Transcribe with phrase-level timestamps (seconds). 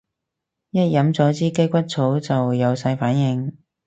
[0.71, 3.55] 一飲咗支雞骨草就有晒反應